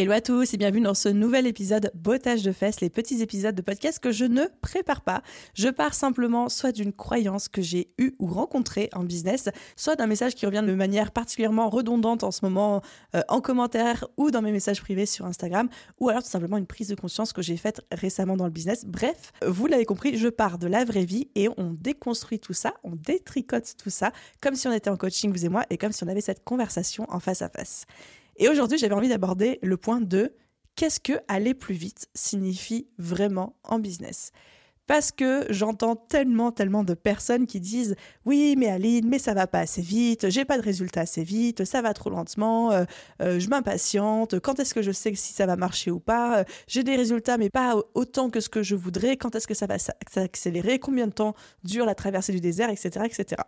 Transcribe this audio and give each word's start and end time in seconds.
Hello 0.00 0.12
à 0.12 0.22
tous 0.22 0.54
et 0.54 0.56
bienvenue 0.56 0.80
dans 0.80 0.94
ce 0.94 1.10
nouvel 1.10 1.46
épisode 1.46 1.90
Bottage 1.92 2.42
de 2.42 2.52
fesses, 2.52 2.80
les 2.80 2.88
petits 2.88 3.20
épisodes 3.20 3.54
de 3.54 3.60
podcast 3.60 3.98
que 3.98 4.12
je 4.12 4.24
ne 4.24 4.44
prépare 4.62 5.02
pas. 5.02 5.22
Je 5.52 5.68
pars 5.68 5.92
simplement 5.92 6.48
soit 6.48 6.72
d'une 6.72 6.94
croyance 6.94 7.50
que 7.50 7.60
j'ai 7.60 7.90
eue 7.98 8.14
ou 8.18 8.26
rencontrée 8.26 8.88
en 8.94 9.04
business, 9.04 9.50
soit 9.76 9.96
d'un 9.96 10.06
message 10.06 10.34
qui 10.34 10.46
revient 10.46 10.64
de 10.66 10.72
manière 10.72 11.10
particulièrement 11.10 11.68
redondante 11.68 12.24
en 12.24 12.30
ce 12.30 12.42
moment 12.46 12.80
euh, 13.14 13.20
en 13.28 13.42
commentaire 13.42 14.06
ou 14.16 14.30
dans 14.30 14.40
mes 14.40 14.52
messages 14.52 14.80
privés 14.80 15.04
sur 15.04 15.26
Instagram, 15.26 15.68
ou 15.98 16.08
alors 16.08 16.22
tout 16.22 16.30
simplement 16.30 16.56
une 16.56 16.66
prise 16.66 16.88
de 16.88 16.94
conscience 16.94 17.34
que 17.34 17.42
j'ai 17.42 17.58
faite 17.58 17.82
récemment 17.92 18.38
dans 18.38 18.46
le 18.46 18.52
business. 18.52 18.86
Bref, 18.86 19.32
vous 19.46 19.66
l'avez 19.66 19.84
compris, 19.84 20.16
je 20.16 20.28
pars 20.28 20.56
de 20.56 20.66
la 20.66 20.86
vraie 20.86 21.04
vie 21.04 21.28
et 21.34 21.50
on 21.58 21.76
déconstruit 21.78 22.40
tout 22.40 22.54
ça, 22.54 22.72
on 22.84 22.92
détricote 22.92 23.74
tout 23.76 23.90
ça, 23.90 24.12
comme 24.40 24.54
si 24.54 24.66
on 24.66 24.72
était 24.72 24.88
en 24.88 24.96
coaching, 24.96 25.30
vous 25.30 25.44
et 25.44 25.50
moi, 25.50 25.66
et 25.68 25.76
comme 25.76 25.92
si 25.92 26.02
on 26.04 26.08
avait 26.08 26.22
cette 26.22 26.42
conversation 26.42 27.04
en 27.10 27.20
face 27.20 27.42
à 27.42 27.50
face. 27.50 27.84
Et 28.40 28.48
aujourd'hui, 28.48 28.78
j'avais 28.78 28.94
envie 28.94 29.10
d'aborder 29.10 29.58
le 29.62 29.76
point 29.76 30.00
de 30.00 30.34
qu'est-ce 30.74 30.98
que 30.98 31.12
aller 31.28 31.52
plus 31.52 31.74
vite 31.74 32.08
signifie 32.14 32.88
vraiment 32.96 33.54
en 33.64 33.78
business? 33.78 34.32
Parce 34.90 35.12
que 35.12 35.46
j'entends 35.50 35.94
tellement, 35.94 36.50
tellement 36.50 36.82
de 36.82 36.94
personnes 36.94 37.46
qui 37.46 37.60
disent 37.60 37.94
oui, 38.26 38.56
mais 38.58 38.66
Aline, 38.66 39.08
mais 39.08 39.20
ça 39.20 39.34
va 39.34 39.46
pas 39.46 39.60
assez 39.60 39.82
vite, 39.82 40.28
j'ai 40.30 40.44
pas 40.44 40.58
de 40.58 40.64
résultat 40.64 41.02
assez 41.02 41.22
vite, 41.22 41.64
ça 41.64 41.80
va 41.80 41.94
trop 41.94 42.10
lentement, 42.10 42.72
euh, 42.72 42.82
euh, 43.22 43.38
je 43.38 43.48
m'impatiente, 43.48 44.40
quand 44.40 44.58
est-ce 44.58 44.74
que 44.74 44.82
je 44.82 44.90
sais 44.90 45.14
si 45.14 45.32
ça 45.32 45.46
va 45.46 45.54
marcher 45.54 45.92
ou 45.92 46.00
pas, 46.00 46.44
j'ai 46.66 46.82
des 46.82 46.96
résultats 46.96 47.38
mais 47.38 47.50
pas 47.50 47.76
autant 47.94 48.30
que 48.30 48.40
ce 48.40 48.48
que 48.48 48.64
je 48.64 48.74
voudrais, 48.74 49.16
quand 49.16 49.36
est-ce 49.36 49.46
que 49.46 49.54
ça 49.54 49.68
va 49.68 49.76
s'accélérer, 49.78 50.80
combien 50.80 51.06
de 51.06 51.12
temps 51.12 51.36
dure 51.62 51.86
la 51.86 51.94
traversée 51.94 52.32
du 52.32 52.40
désert, 52.40 52.68
etc., 52.68 53.04
etc. 53.04 53.42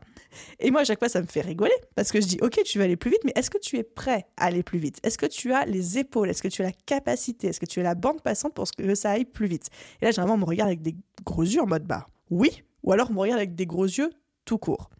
Et 0.60 0.70
moi, 0.70 0.82
à 0.82 0.84
chaque 0.84 1.00
fois, 1.00 1.08
ça 1.08 1.20
me 1.20 1.26
fait 1.26 1.40
rigoler 1.40 1.74
parce 1.96 2.12
que 2.12 2.20
je 2.20 2.26
dis 2.28 2.38
ok, 2.40 2.60
tu 2.64 2.78
vas 2.78 2.84
aller 2.84 2.96
plus 2.96 3.10
vite, 3.10 3.22
mais 3.24 3.32
est-ce 3.34 3.50
que 3.50 3.58
tu 3.58 3.78
es 3.78 3.82
prêt 3.82 4.26
à 4.36 4.44
aller 4.44 4.62
plus 4.62 4.78
vite? 4.78 5.00
Est-ce 5.02 5.18
que 5.18 5.26
tu 5.26 5.52
as 5.52 5.64
les 5.64 5.98
épaules? 5.98 6.30
Est-ce 6.30 6.42
que 6.42 6.46
tu 6.46 6.62
as 6.62 6.66
la 6.66 6.72
capacité? 6.86 7.48
Est-ce 7.48 7.58
que 7.58 7.66
tu 7.66 7.80
as 7.80 7.82
la 7.82 7.96
bande 7.96 8.22
passante 8.22 8.54
pour 8.54 8.70
que 8.70 8.94
ça 8.94 9.10
aille 9.10 9.24
plus 9.24 9.48
vite? 9.48 9.70
Et 10.00 10.04
là, 10.04 10.12
généralement, 10.12 10.34
on 10.34 10.38
me 10.38 10.44
regarde 10.44 10.68
avec 10.68 10.82
des 10.82 10.94
gros 11.24 11.31
yeux 11.40 11.62
en 11.62 11.66
mode 11.66 11.84
bah 11.84 12.06
oui, 12.30 12.62
ou 12.82 12.92
alors 12.92 13.08
regarde 13.08 13.38
avec 13.38 13.54
des 13.54 13.64
gros 13.64 13.86
yeux 13.86 14.10
tout 14.44 14.58
court. 14.58 14.90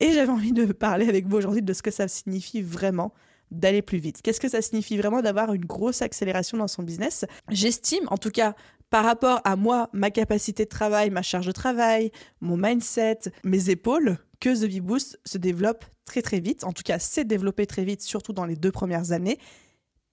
Et 0.00 0.12
j'avais 0.12 0.30
envie 0.30 0.52
de 0.52 0.66
parler 0.72 1.08
avec 1.08 1.26
vous 1.26 1.38
aujourd'hui 1.38 1.62
de 1.62 1.72
ce 1.72 1.82
que 1.82 1.90
ça 1.90 2.08
signifie 2.08 2.60
vraiment 2.60 3.14
d'aller 3.50 3.82
plus 3.82 3.98
vite. 3.98 4.20
Qu'est-ce 4.22 4.40
que 4.40 4.48
ça 4.48 4.60
signifie 4.60 4.96
vraiment 4.96 5.22
d'avoir 5.22 5.54
une 5.54 5.64
grosse 5.64 6.02
accélération 6.02 6.58
dans 6.58 6.68
son 6.68 6.82
business? 6.82 7.24
J'estime, 7.48 8.04
en 8.08 8.18
tout 8.18 8.30
cas 8.30 8.54
par 8.92 9.06
rapport 9.06 9.40
à 9.44 9.56
moi, 9.56 9.88
ma 9.94 10.10
capacité 10.10 10.64
de 10.64 10.68
travail, 10.68 11.08
ma 11.08 11.22
charge 11.22 11.46
de 11.46 11.52
travail, 11.52 12.12
mon 12.42 12.58
mindset, 12.58 13.20
mes 13.42 13.70
épaules, 13.70 14.18
que 14.38 14.50
The 14.50 14.70
V-Boost 14.70 15.18
se 15.24 15.38
développe 15.38 15.86
très 16.04 16.20
très 16.20 16.40
vite. 16.40 16.62
En 16.64 16.72
tout 16.72 16.82
cas, 16.82 16.98
s'est 16.98 17.24
développé 17.24 17.64
très 17.66 17.84
vite, 17.84 18.02
surtout 18.02 18.34
dans 18.34 18.44
les 18.44 18.54
deux 18.54 18.70
premières 18.70 19.12
années, 19.12 19.38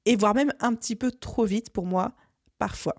et 0.06 0.16
voire 0.16 0.34
même 0.34 0.54
un 0.62 0.74
petit 0.76 0.96
peu 0.96 1.12
trop 1.12 1.44
vite 1.44 1.72
pour 1.72 1.86
moi 1.86 2.14
parfois. 2.58 2.96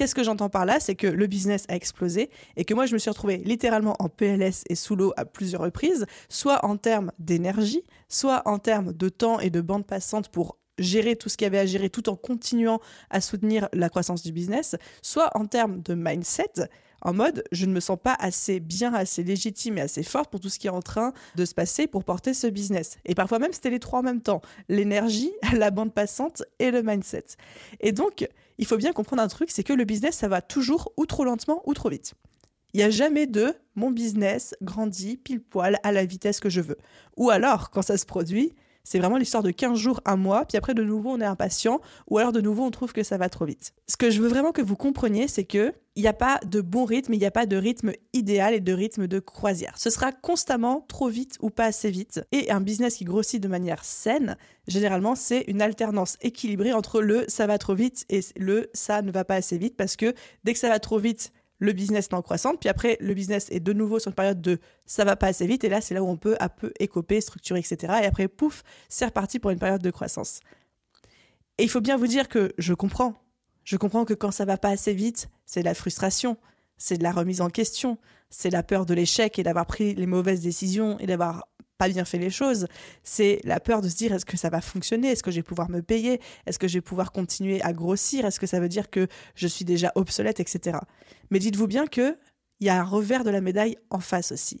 Qu'est-ce 0.00 0.14
que 0.14 0.24
j'entends 0.24 0.48
par 0.48 0.64
là 0.64 0.80
C'est 0.80 0.94
que 0.94 1.06
le 1.06 1.26
business 1.26 1.66
a 1.68 1.76
explosé 1.76 2.30
et 2.56 2.64
que 2.64 2.72
moi, 2.72 2.86
je 2.86 2.94
me 2.94 2.98
suis 2.98 3.10
retrouvée 3.10 3.36
littéralement 3.36 3.96
en 3.98 4.08
PLS 4.08 4.64
et 4.70 4.74
sous 4.74 4.96
l'eau 4.96 5.12
à 5.18 5.26
plusieurs 5.26 5.60
reprises, 5.60 6.06
soit 6.30 6.64
en 6.64 6.78
termes 6.78 7.12
d'énergie, 7.18 7.82
soit 8.08 8.40
en 8.46 8.58
termes 8.58 8.94
de 8.94 9.10
temps 9.10 9.40
et 9.40 9.50
de 9.50 9.60
bande 9.60 9.86
passante 9.86 10.30
pour 10.30 10.56
gérer 10.78 11.16
tout 11.16 11.28
ce 11.28 11.36
qu'il 11.36 11.44
y 11.44 11.48
avait 11.48 11.58
à 11.58 11.66
gérer 11.66 11.90
tout 11.90 12.08
en 12.08 12.16
continuant 12.16 12.80
à 13.10 13.20
soutenir 13.20 13.68
la 13.74 13.90
croissance 13.90 14.22
du 14.22 14.32
business, 14.32 14.74
soit 15.02 15.36
en 15.36 15.44
termes 15.44 15.82
de 15.82 15.92
mindset, 15.92 16.70
en 17.02 17.12
mode 17.12 17.44
je 17.52 17.66
ne 17.66 17.72
me 17.72 17.80
sens 17.80 17.98
pas 18.02 18.16
assez 18.18 18.58
bien, 18.58 18.94
assez 18.94 19.22
légitime 19.22 19.76
et 19.76 19.82
assez 19.82 20.02
forte 20.02 20.30
pour 20.30 20.40
tout 20.40 20.48
ce 20.48 20.58
qui 20.58 20.66
est 20.66 20.70
en 20.70 20.80
train 20.80 21.12
de 21.34 21.44
se 21.44 21.54
passer 21.54 21.86
pour 21.86 22.04
porter 22.04 22.32
ce 22.32 22.46
business. 22.46 22.96
Et 23.04 23.14
parfois 23.14 23.38
même 23.38 23.52
c'était 23.52 23.70
les 23.70 23.80
trois 23.80 24.00
en 24.00 24.02
même 24.02 24.22
temps, 24.22 24.40
l'énergie, 24.70 25.32
la 25.54 25.70
bande 25.70 25.92
passante 25.92 26.42
et 26.58 26.70
le 26.70 26.82
mindset. 26.82 27.24
Et 27.80 27.92
donc 27.92 28.26
il 28.60 28.66
faut 28.66 28.76
bien 28.76 28.92
comprendre 28.92 29.22
un 29.22 29.28
truc, 29.28 29.50
c'est 29.50 29.64
que 29.64 29.72
le 29.72 29.84
business 29.84 30.16
ça 30.16 30.28
va 30.28 30.42
toujours 30.42 30.92
ou 30.98 31.06
trop 31.06 31.24
lentement 31.24 31.62
ou 31.64 31.72
trop 31.72 31.88
vite. 31.88 32.12
Il 32.74 32.76
n'y 32.76 32.84
a 32.84 32.90
jamais 32.90 33.26
de 33.26 33.54
mon 33.74 33.90
business 33.90 34.54
grandit 34.62 35.16
pile 35.16 35.42
poil 35.42 35.78
à 35.82 35.92
la 35.92 36.04
vitesse 36.04 36.38
que 36.40 36.50
je 36.50 36.60
veux. 36.60 36.76
Ou 37.16 37.30
alors, 37.30 37.70
quand 37.70 37.82
ça 37.82 37.96
se 37.96 38.06
produit, 38.06 38.52
c'est 38.84 38.98
vraiment 38.98 39.16
l'histoire 39.16 39.42
de 39.42 39.50
15 39.50 39.78
jours, 39.78 40.00
un 40.04 40.16
mois, 40.16 40.44
puis 40.44 40.56
après 40.56 40.74
de 40.74 40.82
nouveau 40.82 41.10
on 41.10 41.20
est 41.20 41.24
impatient, 41.24 41.80
ou 42.08 42.18
alors 42.18 42.32
de 42.32 42.40
nouveau 42.40 42.64
on 42.64 42.70
trouve 42.70 42.92
que 42.92 43.02
ça 43.02 43.18
va 43.18 43.28
trop 43.28 43.44
vite. 43.44 43.72
Ce 43.86 43.96
que 43.96 44.10
je 44.10 44.20
veux 44.20 44.28
vraiment 44.28 44.52
que 44.52 44.62
vous 44.62 44.76
compreniez, 44.76 45.28
c'est 45.28 45.44
que 45.44 45.72
il 45.96 46.02
n'y 46.02 46.08
a 46.08 46.12
pas 46.12 46.40
de 46.46 46.60
bon 46.60 46.84
rythme, 46.84 47.14
il 47.14 47.18
n'y 47.18 47.26
a 47.26 47.30
pas 47.30 47.46
de 47.46 47.56
rythme 47.56 47.92
idéal 48.12 48.54
et 48.54 48.60
de 48.60 48.72
rythme 48.72 49.06
de 49.06 49.18
croisière. 49.18 49.74
Ce 49.76 49.90
sera 49.90 50.12
constamment 50.12 50.84
trop 50.88 51.08
vite 51.08 51.36
ou 51.40 51.50
pas 51.50 51.64
assez 51.64 51.90
vite. 51.90 52.22
Et 52.32 52.50
un 52.50 52.60
business 52.60 52.96
qui 52.96 53.04
grossit 53.04 53.42
de 53.42 53.48
manière 53.48 53.84
saine, 53.84 54.36
généralement, 54.68 55.14
c'est 55.14 55.44
une 55.48 55.60
alternance 55.60 56.16
équilibrée 56.22 56.72
entre 56.72 57.02
le 57.02 57.24
ça 57.28 57.46
va 57.46 57.58
trop 57.58 57.74
vite 57.74 58.06
et 58.08 58.20
le 58.36 58.70
ça 58.72 59.02
ne 59.02 59.10
va 59.10 59.24
pas 59.24 59.34
assez 59.34 59.58
vite 59.58 59.76
parce 59.76 59.96
que 59.96 60.14
dès 60.44 60.52
que 60.52 60.58
ça 60.58 60.68
va 60.68 60.78
trop 60.78 60.98
vite, 60.98 61.32
le 61.60 61.72
business 61.72 62.06
est 62.06 62.14
en 62.14 62.22
croissance, 62.22 62.56
puis 62.58 62.68
après, 62.68 62.96
le 63.00 63.14
business 63.14 63.46
est 63.50 63.60
de 63.60 63.72
nouveau 63.72 63.98
sur 63.98 64.08
une 64.08 64.14
période 64.14 64.40
de 64.40 64.58
ça 64.86 65.04
va 65.04 65.14
pas 65.14 65.28
assez 65.28 65.46
vite, 65.46 65.62
et 65.62 65.68
là, 65.68 65.80
c'est 65.80 65.94
là 65.94 66.02
où 66.02 66.08
on 66.08 66.16
peut 66.16 66.36
un 66.40 66.48
peu 66.48 66.72
écoper, 66.80 67.20
structurer, 67.20 67.60
etc. 67.60 68.00
Et 68.02 68.06
après, 68.06 68.26
pouf, 68.26 68.64
c'est 68.88 69.04
reparti 69.04 69.38
pour 69.38 69.50
une 69.50 69.58
période 69.58 69.82
de 69.82 69.90
croissance. 69.90 70.40
Et 71.58 71.62
il 71.62 71.68
faut 71.68 71.82
bien 71.82 71.96
vous 71.96 72.06
dire 72.06 72.28
que 72.28 72.52
je 72.58 72.74
comprends. 72.74 73.14
Je 73.64 73.76
comprends 73.76 74.06
que 74.06 74.14
quand 74.14 74.30
ça 74.30 74.46
va 74.46 74.56
pas 74.56 74.70
assez 74.70 74.94
vite, 74.94 75.28
c'est 75.44 75.60
de 75.60 75.66
la 75.66 75.74
frustration, 75.74 76.38
c'est 76.78 76.96
de 76.96 77.02
la 77.02 77.12
remise 77.12 77.42
en 77.42 77.50
question, 77.50 77.98
c'est 78.30 78.50
la 78.50 78.62
peur 78.62 78.86
de 78.86 78.94
l'échec 78.94 79.38
et 79.38 79.42
d'avoir 79.42 79.66
pris 79.66 79.94
les 79.94 80.06
mauvaises 80.06 80.40
décisions 80.40 80.98
et 80.98 81.06
d'avoir 81.06 81.46
pas 81.80 81.88
bien 81.88 82.04
fait 82.04 82.18
les 82.18 82.28
choses. 82.28 82.66
C'est 83.04 83.40
la 83.42 83.58
peur 83.58 83.80
de 83.80 83.88
se 83.88 83.96
dire 83.96 84.12
est-ce 84.12 84.26
que 84.26 84.36
ça 84.36 84.50
va 84.50 84.60
fonctionner? 84.60 85.08
Est-ce 85.08 85.22
que 85.22 85.30
je 85.30 85.36
vais 85.36 85.42
pouvoir 85.42 85.70
me 85.70 85.80
payer? 85.80 86.20
Est-ce 86.44 86.58
que 86.58 86.68
je 86.68 86.74
vais 86.74 86.82
pouvoir 86.82 87.10
continuer 87.10 87.62
à 87.62 87.72
grossir? 87.72 88.26
Est-ce 88.26 88.38
que 88.38 88.46
ça 88.46 88.60
veut 88.60 88.68
dire 88.68 88.90
que 88.90 89.08
je 89.34 89.46
suis 89.46 89.64
déjà 89.64 89.90
obsolète, 89.94 90.40
etc. 90.40 90.76
Mais 91.30 91.38
dites-vous 91.38 91.66
bien 91.66 91.86
que 91.86 92.18
il 92.60 92.66
y 92.66 92.68
a 92.68 92.78
un 92.78 92.84
revers 92.84 93.24
de 93.24 93.30
la 93.30 93.40
médaille 93.40 93.78
en 93.88 94.00
face 94.00 94.30
aussi. 94.30 94.60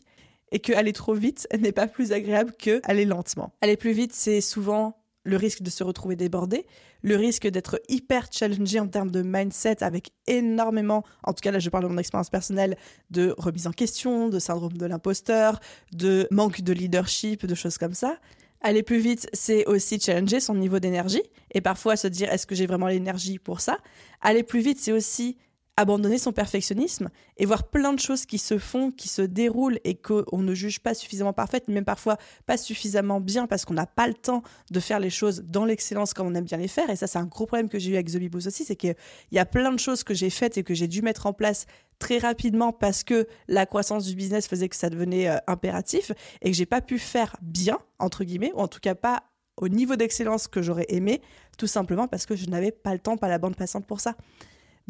Et 0.50 0.60
que 0.60 0.72
aller 0.72 0.94
trop 0.94 1.12
vite 1.12 1.46
n'est 1.58 1.72
pas 1.72 1.86
plus 1.86 2.12
agréable 2.12 2.54
que 2.58 2.80
aller 2.84 3.04
lentement. 3.04 3.52
Aller 3.60 3.76
plus 3.76 3.92
vite, 3.92 4.14
c'est 4.14 4.40
souvent 4.40 4.96
le 5.24 5.36
risque 5.36 5.62
de 5.62 5.70
se 5.70 5.84
retrouver 5.84 6.16
débordé, 6.16 6.66
le 7.02 7.16
risque 7.16 7.46
d'être 7.46 7.80
hyper 7.88 8.28
challengé 8.30 8.80
en 8.80 8.88
termes 8.88 9.10
de 9.10 9.22
mindset 9.22 9.82
avec 9.82 10.12
énormément, 10.26 11.04
en 11.22 11.32
tout 11.32 11.40
cas 11.42 11.50
là 11.50 11.58
je 11.58 11.68
parle 11.70 11.84
de 11.84 11.88
mon 11.88 11.98
expérience 11.98 12.30
personnelle, 12.30 12.76
de 13.10 13.34
remise 13.38 13.66
en 13.66 13.72
question, 13.72 14.28
de 14.28 14.38
syndrome 14.38 14.76
de 14.76 14.86
l'imposteur, 14.86 15.60
de 15.92 16.26
manque 16.30 16.62
de 16.62 16.72
leadership, 16.72 17.46
de 17.46 17.54
choses 17.54 17.78
comme 17.78 17.94
ça. 17.94 18.18
Aller 18.62 18.82
plus 18.82 18.98
vite, 18.98 19.26
c'est 19.32 19.64
aussi 19.66 19.98
challenger 19.98 20.38
son 20.38 20.54
niveau 20.54 20.80
d'énergie 20.80 21.22
et 21.52 21.62
parfois 21.62 21.96
se 21.96 22.08
dire 22.08 22.30
est-ce 22.30 22.46
que 22.46 22.54
j'ai 22.54 22.66
vraiment 22.66 22.88
l'énergie 22.88 23.38
pour 23.38 23.60
ça? 23.60 23.78
Aller 24.20 24.42
plus 24.42 24.60
vite, 24.60 24.78
c'est 24.78 24.92
aussi 24.92 25.38
abandonner 25.80 26.18
son 26.18 26.32
perfectionnisme 26.32 27.10
et 27.36 27.46
voir 27.46 27.64
plein 27.68 27.92
de 27.92 27.98
choses 27.98 28.26
qui 28.26 28.38
se 28.38 28.58
font, 28.58 28.90
qui 28.90 29.08
se 29.08 29.22
déroulent 29.22 29.78
et 29.84 29.94
qu'on 29.94 30.38
ne 30.38 30.54
juge 30.54 30.80
pas 30.80 30.94
suffisamment 30.94 31.32
parfaites, 31.32 31.68
même 31.68 31.84
parfois 31.84 32.16
pas 32.46 32.56
suffisamment 32.56 33.20
bien 33.20 33.46
parce 33.46 33.64
qu'on 33.64 33.74
n'a 33.74 33.86
pas 33.86 34.06
le 34.06 34.14
temps 34.14 34.42
de 34.70 34.80
faire 34.80 35.00
les 35.00 35.10
choses 35.10 35.42
dans 35.42 35.64
l'excellence 35.64 36.14
comme 36.14 36.26
on 36.26 36.34
aime 36.34 36.44
bien 36.44 36.58
les 36.58 36.68
faire. 36.68 36.90
Et 36.90 36.96
ça, 36.96 37.06
c'est 37.06 37.18
un 37.18 37.26
gros 37.26 37.46
problème 37.46 37.68
que 37.68 37.78
j'ai 37.78 37.90
eu 37.90 37.94
avec 37.94 38.10
The 38.10 38.46
aussi, 38.46 38.64
c'est 38.64 38.76
qu'il 38.76 38.94
y 39.32 39.38
a 39.38 39.46
plein 39.46 39.72
de 39.72 39.78
choses 39.78 40.04
que 40.04 40.14
j'ai 40.14 40.30
faites 40.30 40.58
et 40.58 40.62
que 40.62 40.74
j'ai 40.74 40.88
dû 40.88 41.02
mettre 41.02 41.26
en 41.26 41.32
place 41.32 41.66
très 41.98 42.18
rapidement 42.18 42.72
parce 42.72 43.04
que 43.04 43.26
la 43.46 43.66
croissance 43.66 44.06
du 44.06 44.14
business 44.14 44.48
faisait 44.48 44.68
que 44.68 44.76
ça 44.76 44.90
devenait 44.90 45.28
euh, 45.28 45.36
impératif 45.46 46.12
et 46.40 46.50
que 46.50 46.56
j'ai 46.56 46.66
pas 46.66 46.80
pu 46.80 46.98
faire 46.98 47.36
bien, 47.42 47.78
entre 47.98 48.24
guillemets, 48.24 48.52
ou 48.54 48.60
en 48.60 48.68
tout 48.68 48.80
cas 48.80 48.94
pas 48.94 49.24
au 49.56 49.68
niveau 49.68 49.96
d'excellence 49.96 50.48
que 50.48 50.62
j'aurais 50.62 50.86
aimé, 50.88 51.20
tout 51.58 51.66
simplement 51.66 52.08
parce 52.08 52.26
que 52.26 52.34
je 52.34 52.46
n'avais 52.46 52.72
pas 52.72 52.94
le 52.94 52.98
temps, 52.98 53.16
pas 53.16 53.28
la 53.28 53.38
bande 53.38 53.56
passante 53.56 53.86
pour 53.86 54.00
ça. 54.00 54.16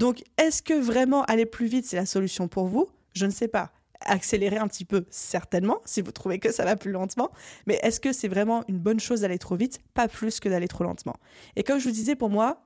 Donc, 0.00 0.24
est-ce 0.38 0.62
que 0.62 0.72
vraiment 0.72 1.24
aller 1.24 1.44
plus 1.44 1.66
vite, 1.66 1.84
c'est 1.84 1.96
la 1.96 2.06
solution 2.06 2.48
pour 2.48 2.66
vous? 2.66 2.88
Je 3.12 3.26
ne 3.26 3.30
sais 3.30 3.48
pas. 3.48 3.70
Accélérer 4.00 4.56
un 4.56 4.66
petit 4.66 4.86
peu, 4.86 5.04
certainement, 5.10 5.76
si 5.84 6.00
vous 6.00 6.10
trouvez 6.10 6.38
que 6.38 6.50
ça 6.50 6.64
va 6.64 6.74
plus 6.74 6.90
lentement. 6.90 7.30
Mais 7.66 7.78
est-ce 7.82 8.00
que 8.00 8.14
c'est 8.14 8.26
vraiment 8.26 8.64
une 8.66 8.78
bonne 8.78 8.98
chose 8.98 9.20
d'aller 9.20 9.38
trop 9.38 9.56
vite? 9.56 9.80
Pas 9.92 10.08
plus 10.08 10.40
que 10.40 10.48
d'aller 10.48 10.68
trop 10.68 10.84
lentement. 10.84 11.16
Et 11.54 11.64
comme 11.64 11.78
je 11.78 11.84
vous 11.84 11.94
disais, 11.94 12.16
pour 12.16 12.30
moi, 12.30 12.62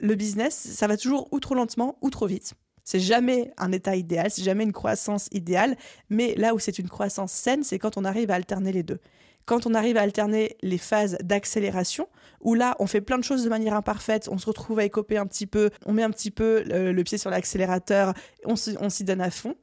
le 0.00 0.14
business, 0.16 0.54
ça 0.54 0.86
va 0.86 0.98
toujours 0.98 1.32
ou 1.32 1.40
trop 1.40 1.54
lentement 1.54 1.96
ou 2.02 2.10
trop 2.10 2.26
vite. 2.26 2.52
C'est 2.84 3.00
jamais 3.00 3.54
un 3.56 3.72
état 3.72 3.96
idéal, 3.96 4.30
c'est 4.30 4.44
jamais 4.44 4.64
une 4.64 4.74
croissance 4.74 5.30
idéale, 5.32 5.78
mais 6.10 6.34
là 6.34 6.54
où 6.54 6.58
c'est 6.58 6.78
une 6.78 6.90
croissance 6.90 7.32
saine, 7.32 7.64
c'est 7.64 7.78
quand 7.78 7.96
on 7.96 8.04
arrive 8.04 8.30
à 8.30 8.34
alterner 8.34 8.72
les 8.72 8.82
deux. 8.82 9.00
Quand 9.46 9.66
on 9.66 9.74
arrive 9.74 9.96
à 9.96 10.02
alterner 10.02 10.56
les 10.62 10.78
phases 10.78 11.16
d'accélération, 11.22 12.08
où 12.40 12.54
là, 12.54 12.76
on 12.78 12.86
fait 12.86 13.00
plein 13.00 13.18
de 13.18 13.24
choses 13.24 13.44
de 13.44 13.48
manière 13.48 13.74
imparfaite, 13.74 14.28
on 14.30 14.38
se 14.38 14.46
retrouve 14.46 14.78
à 14.80 14.84
écoper 14.84 15.16
un 15.16 15.26
petit 15.26 15.46
peu, 15.46 15.70
on 15.86 15.92
met 15.92 16.02
un 16.02 16.10
petit 16.10 16.30
peu 16.30 16.62
le, 16.66 17.02
pied 17.02 17.16
sur 17.16 17.30
l'accélérateur, 17.30 18.12
on 18.44 18.56
s'y 18.56 19.04
donne 19.04 19.20
à 19.20 19.30
fond, 19.30 19.54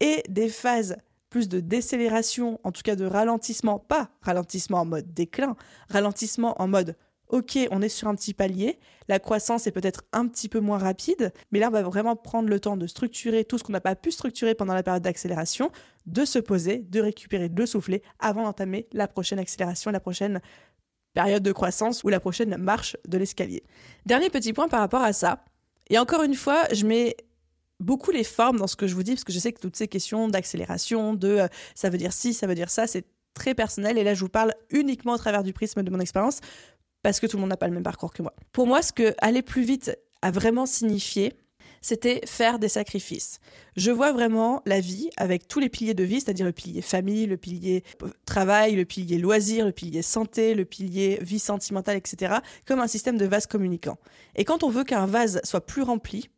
et 0.00 0.22
des 0.28 0.48
phases 0.48 0.96
plus 1.30 1.48
de 1.48 1.60
décélération, 1.60 2.60
en 2.64 2.72
tout 2.72 2.82
cas 2.82 2.96
de 2.96 3.04
ralentissement, 3.04 3.78
pas 3.78 4.10
ralentissement 4.22 4.80
en 4.80 4.84
mode 4.84 5.12
déclin, 5.12 5.56
ralentissement 5.90 6.60
en 6.60 6.68
mode 6.68 6.96
ok, 7.28 7.58
on 7.70 7.82
est 7.82 7.88
sur 7.88 8.08
un 8.08 8.14
petit 8.14 8.34
palier, 8.34 8.78
la 9.08 9.18
croissance 9.18 9.66
est 9.66 9.72
peut-être 9.72 10.04
un 10.12 10.26
petit 10.28 10.48
peu 10.48 10.60
moins 10.60 10.78
rapide, 10.78 11.32
mais 11.50 11.58
là, 11.58 11.68
on 11.68 11.72
va 11.72 11.82
vraiment 11.82 12.16
prendre 12.16 12.48
le 12.48 12.60
temps 12.60 12.76
de 12.76 12.86
structurer 12.86 13.44
tout 13.44 13.58
ce 13.58 13.64
qu'on 13.64 13.72
n'a 13.72 13.80
pas 13.80 13.96
pu 13.96 14.10
structurer 14.10 14.54
pendant 14.54 14.74
la 14.74 14.82
période 14.82 15.02
d'accélération, 15.02 15.70
de 16.06 16.24
se 16.24 16.38
poser, 16.38 16.78
de 16.78 17.00
récupérer, 17.00 17.48
de 17.48 17.66
souffler 17.66 18.02
avant 18.18 18.44
d'entamer 18.44 18.88
la 18.92 19.08
prochaine 19.08 19.38
accélération, 19.38 19.90
la 19.90 20.00
prochaine 20.00 20.40
période 21.14 21.42
de 21.42 21.52
croissance 21.52 22.04
ou 22.04 22.08
la 22.08 22.20
prochaine 22.20 22.56
marche 22.56 22.96
de 23.08 23.18
l'escalier. 23.18 23.62
Dernier 24.04 24.30
petit 24.30 24.52
point 24.52 24.68
par 24.68 24.80
rapport 24.80 25.02
à 25.02 25.12
ça, 25.12 25.44
et 25.88 25.98
encore 25.98 26.22
une 26.22 26.34
fois, 26.34 26.64
je 26.72 26.84
mets 26.84 27.16
beaucoup 27.80 28.10
les 28.10 28.24
formes 28.24 28.58
dans 28.58 28.66
ce 28.66 28.76
que 28.76 28.86
je 28.86 28.94
vous 28.94 29.02
dis, 29.02 29.12
parce 29.12 29.24
que 29.24 29.32
je 29.32 29.38
sais 29.38 29.52
que 29.52 29.60
toutes 29.60 29.76
ces 29.76 29.88
questions 29.88 30.28
d'accélération, 30.28 31.14
de 31.14 31.28
euh, 31.28 31.48
ça 31.74 31.90
veut 31.90 31.98
dire 31.98 32.12
ci, 32.12 32.34
ça 32.34 32.46
veut 32.46 32.54
dire 32.54 32.70
ça, 32.70 32.86
c'est 32.86 33.06
très 33.34 33.54
personnel. 33.54 33.98
Et 33.98 34.04
là, 34.04 34.14
je 34.14 34.20
vous 34.20 34.28
parle 34.28 34.54
uniquement 34.70 35.14
à 35.14 35.18
travers 35.18 35.42
du 35.42 35.52
prisme 35.52 35.82
de 35.82 35.90
mon 35.90 36.00
expérience, 36.00 36.40
parce 37.06 37.20
que 37.20 37.28
tout 37.28 37.36
le 37.36 37.42
monde 37.42 37.50
n'a 37.50 37.56
pas 37.56 37.68
le 37.68 37.72
même 37.72 37.84
parcours 37.84 38.12
que 38.12 38.20
moi. 38.20 38.34
Pour 38.50 38.66
moi, 38.66 38.82
ce 38.82 38.92
que 38.92 39.14
aller 39.18 39.40
plus 39.40 39.62
vite 39.62 39.96
a 40.22 40.32
vraiment 40.32 40.66
signifié, 40.66 41.34
c'était 41.80 42.20
faire 42.26 42.58
des 42.58 42.68
sacrifices. 42.68 43.38
Je 43.76 43.92
vois 43.92 44.12
vraiment 44.12 44.60
la 44.66 44.80
vie 44.80 45.10
avec 45.16 45.46
tous 45.46 45.60
les 45.60 45.68
piliers 45.68 45.94
de 45.94 46.02
vie, 46.02 46.20
c'est-à-dire 46.20 46.44
le 46.44 46.50
pilier 46.50 46.82
famille, 46.82 47.26
le 47.26 47.36
pilier 47.36 47.84
travail, 48.24 48.74
le 48.74 48.84
pilier 48.84 49.18
loisir, 49.18 49.66
le 49.66 49.70
pilier 49.70 50.02
santé, 50.02 50.56
le 50.56 50.64
pilier 50.64 51.20
vie 51.22 51.38
sentimentale, 51.38 51.96
etc., 51.96 52.38
comme 52.66 52.80
un 52.80 52.88
système 52.88 53.18
de 53.18 53.24
vase 53.24 53.46
communicant. 53.46 53.98
Et 54.34 54.44
quand 54.44 54.64
on 54.64 54.68
veut 54.68 54.82
qu'un 54.82 55.06
vase 55.06 55.40
soit 55.44 55.64
plus 55.64 55.82
rempli, 55.82 56.28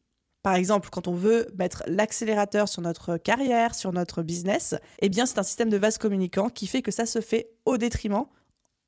par 0.42 0.54
exemple, 0.54 0.90
quand 0.92 1.08
on 1.08 1.14
veut 1.14 1.48
mettre 1.56 1.82
l'accélérateur 1.86 2.68
sur 2.68 2.82
notre 2.82 3.16
carrière, 3.16 3.74
sur 3.74 3.90
notre 3.94 4.22
business, 4.22 4.74
eh 4.98 5.08
bien, 5.08 5.24
c'est 5.24 5.38
un 5.38 5.44
système 5.44 5.70
de 5.70 5.78
vase 5.78 5.96
communicant 5.96 6.50
qui 6.50 6.66
fait 6.66 6.82
que 6.82 6.90
ça 6.90 7.06
se 7.06 7.22
fait 7.22 7.48
au 7.64 7.78
détriment, 7.78 8.26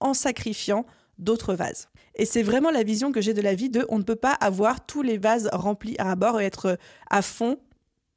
en 0.00 0.12
sacrifiant 0.12 0.84
d'autres 1.20 1.54
vases. 1.54 1.88
Et 2.16 2.24
c'est 2.24 2.42
vraiment 2.42 2.70
la 2.70 2.82
vision 2.82 3.12
que 3.12 3.20
j'ai 3.20 3.34
de 3.34 3.42
la 3.42 3.54
vie 3.54 3.70
de 3.70 3.86
on 3.88 3.98
ne 3.98 4.02
peut 4.02 4.16
pas 4.16 4.32
avoir 4.32 4.84
tous 4.84 5.02
les 5.02 5.18
vases 5.18 5.48
remplis 5.52 5.94
à 5.98 6.14
bord 6.16 6.40
et 6.40 6.44
être 6.44 6.78
à 7.08 7.22
fond 7.22 7.58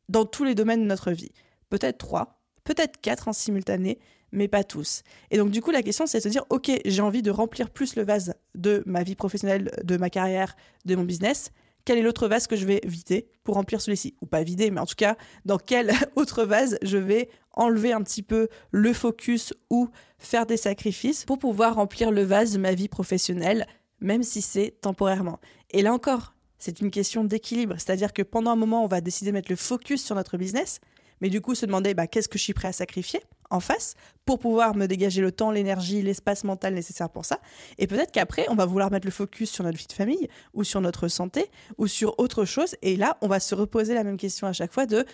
dans 0.09 0.25
tous 0.25 0.43
les 0.43 0.55
domaines 0.55 0.81
de 0.81 0.87
notre 0.87 1.11
vie. 1.11 1.31
Peut-être 1.69 1.97
trois, 1.97 2.41
peut-être 2.63 2.99
quatre 3.01 3.27
en 3.27 3.33
simultané, 3.33 3.99
mais 4.31 4.47
pas 4.47 4.63
tous. 4.63 5.03
Et 5.31 5.37
donc 5.37 5.51
du 5.51 5.61
coup, 5.61 5.71
la 5.71 5.83
question, 5.83 6.07
c'est 6.07 6.17
de 6.17 6.23
se 6.23 6.29
dire, 6.29 6.45
ok, 6.49 6.71
j'ai 6.85 7.01
envie 7.01 7.21
de 7.21 7.31
remplir 7.31 7.69
plus 7.69 7.95
le 7.95 8.03
vase 8.03 8.33
de 8.55 8.83
ma 8.85 9.03
vie 9.03 9.15
professionnelle, 9.15 9.71
de 9.83 9.97
ma 9.97 10.09
carrière, 10.09 10.55
de 10.85 10.95
mon 10.95 11.03
business, 11.03 11.51
quel 11.85 11.97
est 11.97 12.01
l'autre 12.01 12.27
vase 12.27 12.47
que 12.47 12.55
je 12.55 12.65
vais 12.65 12.81
vider 12.85 13.27
pour 13.43 13.55
remplir 13.55 13.81
celui-ci 13.81 14.15
Ou 14.21 14.25
pas 14.25 14.43
vider, 14.43 14.71
mais 14.71 14.79
en 14.79 14.85
tout 14.85 14.95
cas, 14.95 15.17
dans 15.45 15.57
quel 15.57 15.91
autre 16.15 16.43
vase 16.43 16.77
je 16.81 16.97
vais 16.97 17.29
enlever 17.53 17.93
un 17.93 18.01
petit 18.01 18.23
peu 18.23 18.47
le 18.71 18.93
focus 18.93 19.53
ou 19.69 19.89
faire 20.17 20.45
des 20.45 20.57
sacrifices 20.57 21.25
pour 21.25 21.39
pouvoir 21.39 21.75
remplir 21.75 22.11
le 22.11 22.23
vase 22.23 22.53
de 22.53 22.57
ma 22.57 22.73
vie 22.73 22.87
professionnelle, 22.87 23.67
même 23.99 24.23
si 24.23 24.41
c'est 24.41 24.75
temporairement. 24.81 25.39
Et 25.71 25.81
là 25.81 25.93
encore, 25.93 26.33
c'est 26.57 26.79
une 26.79 26.91
question 26.91 27.23
d'équilibre, 27.23 27.75
c'est-à-dire 27.77 28.13
que 28.13 28.21
pendant 28.21 28.51
un 28.51 28.55
moment, 28.55 28.83
on 28.83 28.87
va 28.87 29.01
décider 29.01 29.31
de 29.31 29.35
mettre 29.35 29.51
le 29.51 29.57
focus 29.57 30.03
sur 30.03 30.15
notre 30.15 30.37
business, 30.37 30.79
mais 31.21 31.29
du 31.29 31.41
coup 31.41 31.55
se 31.55 31.65
demander 31.65 31.93
bah, 31.93 32.07
qu'est-ce 32.07 32.29
que 32.29 32.37
je 32.37 32.43
suis 32.43 32.53
prêt 32.53 32.69
à 32.69 32.73
sacrifier? 32.73 33.21
En 33.49 33.59
face 33.59 33.95
pour 34.25 34.39
pouvoir 34.39 34.75
me 34.75 34.87
dégager 34.87 35.21
le 35.21 35.31
temps, 35.31 35.51
l'énergie, 35.51 36.01
l'espace 36.01 36.43
mental 36.43 36.73
nécessaire 36.73 37.09
pour 37.09 37.25
ça. 37.25 37.39
Et 37.77 37.87
peut-être 37.87 38.11
qu'après, 38.11 38.45
on 38.49 38.55
va 38.55 38.65
vouloir 38.65 38.91
mettre 38.91 39.07
le 39.07 39.11
focus 39.11 39.51
sur 39.51 39.63
notre 39.63 39.77
vie 39.77 39.87
de 39.87 39.93
famille 39.93 40.27
ou 40.53 40.63
sur 40.63 40.81
notre 40.81 41.07
santé 41.07 41.49
ou 41.77 41.87
sur 41.87 42.17
autre 42.19 42.45
chose. 42.45 42.75
Et 42.81 42.95
là, 42.95 43.17
on 43.21 43.27
va 43.27 43.39
se 43.39 43.55
reposer 43.55 43.93
la 43.93 44.03
même 44.03 44.17
question 44.17 44.47
à 44.47 44.53
chaque 44.53 44.73
fois 44.73 44.85
de 44.85 45.05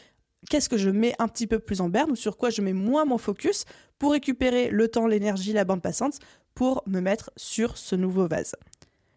qu'est-ce 0.49 0.69
que 0.69 0.77
je 0.77 0.89
mets 0.89 1.15
un 1.19 1.27
petit 1.27 1.47
peu 1.47 1.59
plus 1.59 1.81
en 1.81 1.89
berne 1.89 2.11
ou 2.11 2.15
sur 2.15 2.37
quoi 2.37 2.49
je 2.49 2.61
mets 2.61 2.73
moins 2.73 3.05
mon 3.05 3.17
focus 3.17 3.65
pour 3.97 4.11
récupérer 4.11 4.69
le 4.69 4.87
temps, 4.87 5.07
l'énergie, 5.07 5.53
la 5.53 5.65
bande 5.65 5.81
passante 5.81 6.19
pour 6.53 6.83
me 6.87 6.99
mettre 6.99 7.31
sur 7.35 7.77
ce 7.77 7.95
nouveau 7.95 8.27
vase. 8.27 8.55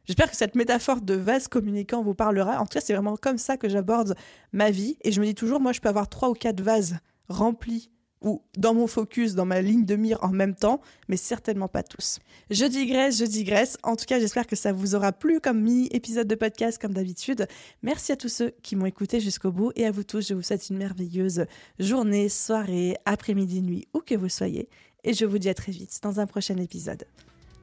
J'espère 0.05 0.31
que 0.31 0.37
cette 0.37 0.57
métaphore 0.57 1.01
de 1.01 1.15
vase 1.15 1.47
communicant 1.47 2.03
vous 2.03 2.15
parlera. 2.15 2.59
En 2.61 2.67
tout 2.67 2.75
cas, 2.75 2.81
c'est 2.81 2.93
vraiment 2.93 3.17
comme 3.17 3.39
ça 3.39 3.57
que 3.57 3.69
j'aborde 3.69 4.17
ma 4.53 4.71
vie. 4.71 4.97
Et 5.03 5.13
je 5.13 5.21
me 5.21 5.27
dis 5.27 5.35
toujours, 5.35 5.61
moi, 5.61 5.73
je 5.73 5.81
peux 5.81 5.89
avoir 5.89 6.09
trois 6.09 6.29
ou 6.29 6.35
quatre 6.35 6.61
vases 6.61 6.97
remplis 7.29 7.92
ou 8.23 8.43
dans 8.57 8.75
mon 8.75 8.87
focus, 8.87 9.35
dans 9.35 9.45
ma 9.45 9.61
ligne 9.61 9.85
de 9.85 9.97
mire 9.97 10.19
en 10.23 10.29
même 10.29 10.55
temps, 10.55 10.81
mais 11.09 11.17
certainement 11.17 11.69
pas 11.69 11.83
tous. 11.83 12.19
Je 12.51 12.65
digresse, 12.65 13.19
je 13.19 13.25
digresse. 13.25 13.77
En 13.83 13.97
tout 13.97 14.05
cas, 14.07 14.19
j'espère 14.19 14.47
que 14.47 14.57
ça 14.57 14.73
vous 14.73 14.95
aura 14.95 15.13
plu 15.13 15.41
comme 15.41 15.61
mini-épisode 15.61 16.27
de 16.27 16.35
podcast 16.35 16.81
comme 16.81 16.95
d'habitude. 16.95 17.47
Merci 17.83 18.13
à 18.13 18.17
tous 18.17 18.29
ceux 18.29 18.53
qui 18.63 18.77
m'ont 18.77 18.87
écouté 18.87 19.21
jusqu'au 19.21 19.53
bout 19.53 19.73
et 19.77 19.87
à 19.87 19.91
vous 19.91 20.05
tous, 20.05 20.27
je 20.29 20.35
vous 20.35 20.43
souhaite 20.43 20.69
une 20.71 20.79
merveilleuse 20.79 21.47
journée, 21.79 22.29
soirée, 22.29 22.97
après-midi, 23.05 23.63
nuit, 23.63 23.89
où 23.95 24.01
que 24.01 24.15
vous 24.15 24.29
soyez. 24.29 24.69
Et 25.05 25.15
je 25.15 25.25
vous 25.25 25.39
dis 25.39 25.49
à 25.49 25.55
très 25.55 25.73
vite 25.73 25.99
dans 26.03 26.21
un 26.21 26.27
prochain 26.27 26.57
épisode. 26.57 27.05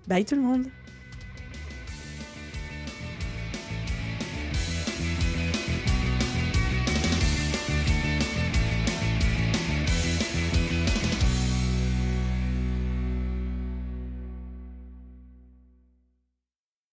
Bye 0.08 0.26
tout 0.26 0.36
le 0.36 0.42
monde 0.42 0.66